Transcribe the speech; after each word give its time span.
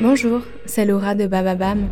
Bonjour, 0.00 0.40
c'est 0.66 0.84
Laura 0.84 1.14
de 1.14 1.28
Bababam. 1.28 1.86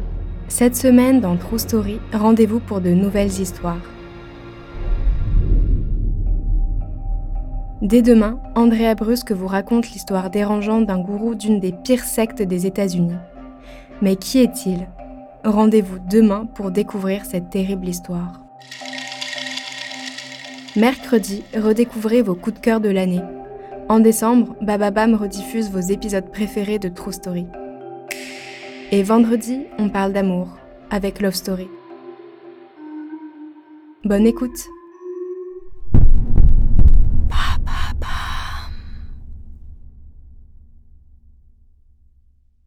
Cette 0.48 0.74
semaine 0.74 1.20
dans 1.20 1.36
True 1.36 1.60
Story, 1.60 2.00
rendez-vous 2.12 2.58
pour 2.58 2.80
de 2.80 2.90
nouvelles 2.90 3.40
histoires. 3.40 3.80
Dès 7.80 8.02
demain, 8.02 8.40
Andrea 8.56 8.96
Brusque 8.96 9.30
vous 9.30 9.46
raconte 9.46 9.92
l'histoire 9.92 10.30
dérangeante 10.30 10.86
d'un 10.86 10.98
gourou 10.98 11.36
d'une 11.36 11.60
des 11.60 11.70
pires 11.70 12.02
sectes 12.02 12.42
des 12.42 12.66
États-Unis. 12.66 13.14
Mais 14.02 14.16
qui 14.16 14.40
est-il? 14.40 14.88
Rendez-vous 15.44 16.00
demain 16.10 16.46
pour 16.56 16.72
découvrir 16.72 17.24
cette 17.24 17.50
terrible 17.50 17.86
histoire. 17.86 18.40
Mercredi, 20.74 21.44
redécouvrez 21.56 22.22
vos 22.22 22.34
coups 22.34 22.56
de 22.56 22.60
cœur 22.60 22.80
de 22.80 22.90
l'année. 22.90 23.22
En 23.88 24.00
décembre, 24.00 24.56
Bababam 24.60 25.14
rediffuse 25.14 25.70
vos 25.70 25.78
épisodes 25.78 26.32
préférés 26.32 26.80
de 26.80 26.88
True 26.88 27.12
Story. 27.12 27.46
Et 28.94 29.02
vendredi, 29.02 29.62
on 29.78 29.88
parle 29.88 30.12
d'amour 30.12 30.58
avec 30.90 31.22
Love 31.22 31.32
Story. 31.32 31.66
Bonne 34.04 34.26
écoute 34.26 34.68